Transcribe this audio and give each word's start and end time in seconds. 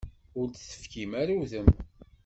Ur 0.39 0.47
d-tefkim 0.49 1.11
ara 1.21 1.33
udem. 1.41 1.67